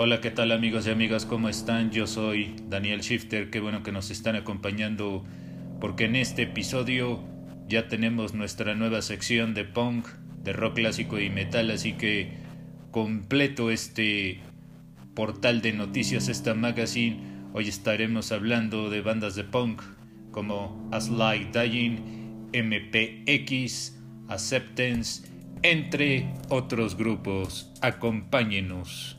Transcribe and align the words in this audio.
Hola, 0.00 0.20
¿qué 0.20 0.30
tal 0.30 0.52
amigos 0.52 0.86
y 0.86 0.90
amigas? 0.90 1.26
¿Cómo 1.26 1.48
están? 1.48 1.90
Yo 1.90 2.06
soy 2.06 2.54
Daniel 2.68 3.00
Shifter, 3.00 3.50
qué 3.50 3.58
bueno 3.58 3.82
que 3.82 3.90
nos 3.90 4.12
están 4.12 4.36
acompañando 4.36 5.24
porque 5.80 6.04
en 6.04 6.14
este 6.14 6.42
episodio 6.42 7.18
ya 7.66 7.88
tenemos 7.88 8.32
nuestra 8.32 8.76
nueva 8.76 9.02
sección 9.02 9.54
de 9.54 9.64
punk, 9.64 10.06
de 10.44 10.52
rock 10.52 10.76
clásico 10.76 11.18
y 11.18 11.30
metal, 11.30 11.72
así 11.72 11.94
que 11.94 12.30
completo 12.92 13.72
este 13.72 14.38
portal 15.16 15.62
de 15.62 15.72
noticias, 15.72 16.28
esta 16.28 16.54
magazine, 16.54 17.18
hoy 17.52 17.66
estaremos 17.66 18.30
hablando 18.30 18.90
de 18.90 19.00
bandas 19.00 19.34
de 19.34 19.42
punk 19.42 19.82
como 20.30 20.88
As 20.92 21.08
Light 21.08 21.52
Dying, 21.52 22.52
MPX, 22.54 23.98
Acceptance, 24.28 25.28
entre 25.62 26.32
otros 26.50 26.96
grupos. 26.96 27.72
Acompáñenos. 27.80 29.18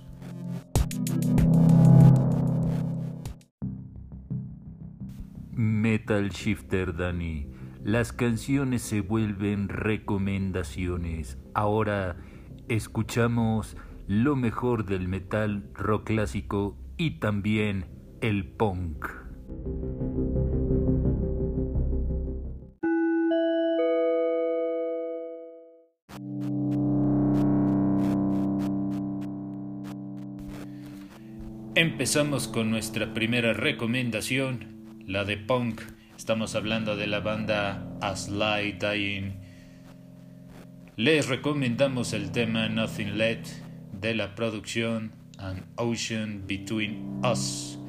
Metal 5.59 6.29
Shifter 6.29 6.95
Dani. 6.95 7.47
Las 7.83 8.13
canciones 8.13 8.81
se 8.81 9.01
vuelven 9.01 9.67
recomendaciones. 9.67 11.37
Ahora 11.53 12.15
escuchamos 12.69 13.75
lo 14.07 14.37
mejor 14.37 14.85
del 14.85 15.09
metal 15.09 15.69
rock 15.73 16.05
clásico 16.05 16.77
y 16.95 17.19
también 17.19 17.87
el 18.21 18.45
punk. 18.45 19.05
Empezamos 31.75 32.47
con 32.47 32.71
nuestra 32.71 33.13
primera 33.13 33.51
recomendación, 33.51 34.78
la 35.09 35.25
de 35.25 35.37
punk. 35.37 35.81
Estamos 36.15 36.53
hablando 36.53 36.95
de 36.95 37.07
la 37.07 37.19
banda 37.19 37.97
As 37.99 38.29
Light 38.29 38.79
Dying. 38.79 39.39
Les 40.97 41.27
recomendamos 41.27 42.13
el 42.13 42.31
tema 42.31 42.69
Nothing 42.69 43.17
Let 43.17 43.41
de 43.91 44.13
la 44.13 44.35
producción 44.35 45.11
An 45.39 45.65
Ocean 45.77 46.43
Between 46.45 47.21
Us. 47.25 47.79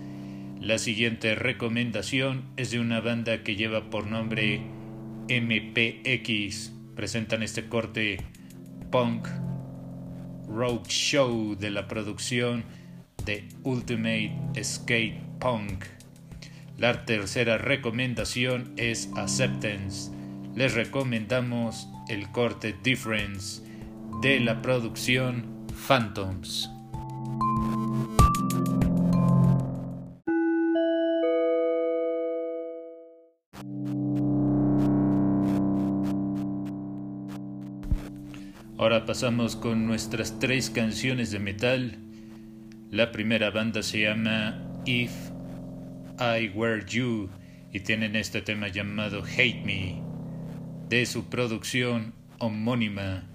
La 0.63 0.79
siguiente 0.79 1.35
recomendación 1.35 2.47
es 2.57 2.71
de 2.71 2.81
una 2.81 3.03
banda 3.03 3.43
que 3.43 3.55
lleva 3.55 3.91
por 3.91 4.07
nombre 4.07 4.63
MPX. 5.29 6.73
Presentan 6.97 7.43
este 7.43 7.69
corte 7.69 8.17
punk 8.91 9.29
rock 10.49 10.89
show 10.89 11.55
de 11.55 11.71
la 11.71 11.87
producción 11.87 12.65
de 13.27 13.47
Ultimate 13.63 14.33
Skate 14.65 15.21
Punk. 15.39 16.00
La 16.81 17.05
tercera 17.05 17.59
recomendación 17.59 18.73
es 18.79 19.11
Acceptance. 19.15 20.11
Les 20.55 20.73
recomendamos 20.73 21.87
el 22.09 22.31
corte 22.31 22.75
Difference 22.83 23.63
de 24.23 24.41
la 24.41 24.63
producción 24.63 25.67
Phantoms. 25.87 26.71
Ahora 38.79 39.05
pasamos 39.05 39.55
con 39.55 39.87
nuestras 39.87 40.39
tres 40.39 40.71
canciones 40.71 41.31
de 41.31 41.41
metal 41.41 41.99
la 42.91 43.13
primera 43.13 43.51
banda 43.51 43.85
se 43.85 44.01
llama 44.01 44.83
If 44.85 45.30
I 46.21 46.51
Were 46.55 46.85
You 46.87 47.31
y 47.73 47.81
tienen 47.81 48.15
este 48.15 48.43
tema 48.43 48.69
llamado 48.69 49.23
Hate 49.25 49.63
Me 49.65 50.03
de 50.89 51.07
su 51.07 51.31
producción 51.31 52.15
homónima. 52.39 53.29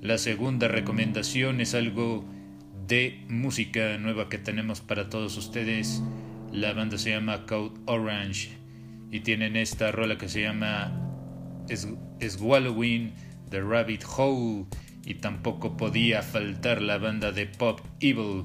La 0.00 0.16
segunda 0.16 0.66
recomendación 0.66 1.60
es 1.60 1.74
algo 1.74 2.24
de 2.86 3.24
música 3.28 3.98
nueva 3.98 4.28
que 4.28 4.38
tenemos 4.38 4.80
para 4.80 5.10
todos 5.10 5.36
ustedes. 5.36 6.02
La 6.50 6.72
banda 6.72 6.98
se 6.98 7.10
llama 7.10 7.44
Code 7.46 7.78
Orange 7.86 8.50
y 9.10 9.20
tienen 9.20 9.56
esta 9.56 9.92
rola 9.92 10.16
que 10.16 10.28
se 10.28 10.42
llama 10.42 10.92
Swallowing 12.26 13.12
the 13.50 13.60
Rabbit 13.60 14.04
Hole 14.16 14.66
y 15.04 15.14
tampoco 15.14 15.76
podía 15.76 16.22
faltar 16.22 16.80
la 16.80 16.98
banda 16.98 17.32
de 17.32 17.46
Pop 17.46 17.80
Evil 18.00 18.44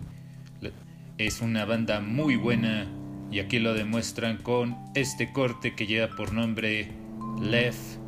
es 1.17 1.39
una 1.39 1.63
banda 1.63 2.01
muy 2.01 2.35
buena 2.35 2.88
y 3.31 3.40
aquí 3.40 3.59
lo 3.59 3.74
demuestran 3.74 4.38
con 4.38 4.78
este 4.96 5.31
corte 5.31 5.75
que 5.75 5.88
lleva 5.88 6.16
por 6.16 6.34
nombre 6.34 6.91
Left 7.41 8.00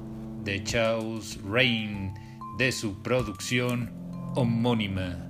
de 0.43 0.63
Charles 0.63 1.39
Rain 1.43 2.13
de 2.57 2.71
su 2.71 3.01
producción 3.01 3.91
homónima. 4.35 5.23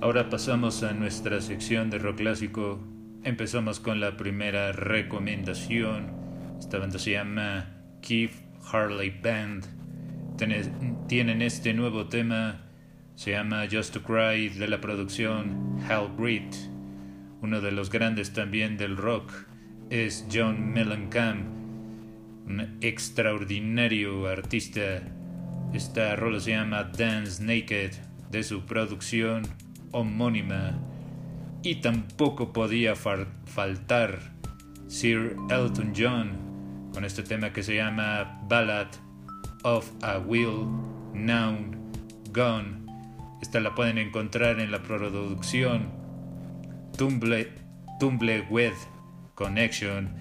Ahora 0.00 0.28
pasamos 0.28 0.82
a 0.82 0.92
nuestra 0.92 1.40
sección 1.40 1.88
de 1.88 1.98
rock 1.98 2.18
clásico 2.18 2.78
Empezamos 3.24 3.80
con 3.80 4.00
la 4.00 4.18
primera 4.18 4.72
recomendación. 4.72 6.23
Esta 6.64 6.78
banda 6.78 6.98
se 6.98 7.10
llama 7.10 7.66
Keith 8.00 8.32
Harley 8.72 9.10
Band. 9.22 9.66
Tienen 11.08 11.42
este 11.42 11.74
nuevo 11.74 12.06
tema, 12.06 12.62
se 13.16 13.32
llama 13.32 13.66
Just 13.70 13.92
to 13.92 14.02
Cry, 14.02 14.48
de 14.48 14.66
la 14.66 14.80
producción 14.80 15.78
Hell 15.86 16.08
Breed. 16.16 16.54
Uno 17.42 17.60
de 17.60 17.70
los 17.70 17.90
grandes 17.90 18.32
también 18.32 18.78
del 18.78 18.96
rock 18.96 19.30
es 19.90 20.26
John 20.32 20.72
Mellencamp, 20.72 21.44
un 22.46 22.78
extraordinario 22.80 24.26
artista. 24.26 25.02
Esta 25.74 26.16
rola 26.16 26.40
se 26.40 26.52
llama 26.52 26.84
Dance 26.84 27.44
Naked, 27.44 27.92
de 28.30 28.42
su 28.42 28.64
producción 28.64 29.42
homónima 29.92 30.80
y 31.62 31.74
tampoco 31.76 32.54
podía 32.54 32.94
faltar 32.96 34.18
Sir 34.88 35.36
Elton 35.50 35.92
John 35.94 36.43
con 36.94 37.04
este 37.04 37.24
tema 37.24 37.52
que 37.52 37.64
se 37.64 37.74
llama 37.74 38.40
Ballad 38.48 38.86
of 39.64 39.90
a 40.02 40.18
Will 40.18 40.66
Noun 41.12 41.76
Gone. 42.32 42.86
Esta 43.42 43.60
la 43.60 43.74
pueden 43.74 43.98
encontrar 43.98 44.60
en 44.60 44.70
la 44.70 44.82
producción 44.82 45.90
Tumble, 46.96 47.48
Tumbleweed 47.98 48.72
Connection. 49.34 50.14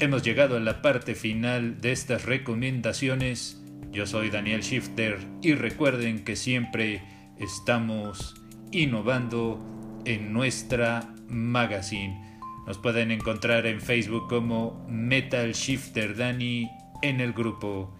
Hemos 0.00 0.22
llegado 0.22 0.56
a 0.56 0.60
la 0.60 0.82
parte 0.82 1.14
final 1.14 1.80
de 1.80 1.92
estas 1.92 2.24
recomendaciones. 2.24 3.62
Yo 3.92 4.06
soy 4.06 4.30
Daniel 4.30 4.62
Shifter 4.62 5.18
y 5.40 5.54
recuerden 5.54 6.24
que 6.24 6.34
siempre 6.34 7.02
estamos 7.38 8.34
innovando 8.72 9.64
en 10.04 10.32
nuestra 10.32 11.14
magazine. 11.28 12.29
Nos 12.70 12.78
pueden 12.78 13.10
encontrar 13.10 13.66
en 13.66 13.80
Facebook 13.80 14.28
como 14.28 14.86
Metal 14.88 15.54
Shifter 15.54 16.16
Dani 16.16 16.70
en 17.02 17.20
el 17.20 17.32
grupo. 17.32 17.92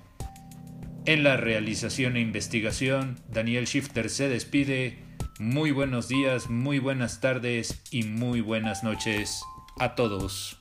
En 1.06 1.24
la 1.24 1.36
realización 1.36 2.16
e 2.16 2.20
investigación, 2.20 3.18
Daniel 3.28 3.64
Shifter 3.64 4.08
se 4.08 4.28
despide. 4.28 5.02
Muy 5.40 5.72
buenos 5.72 6.06
días, 6.06 6.50
muy 6.50 6.78
buenas 6.78 7.20
tardes 7.20 7.82
y 7.90 8.04
muy 8.04 8.42
buenas 8.42 8.84
noches 8.84 9.42
a 9.80 9.96
todos. 9.96 10.60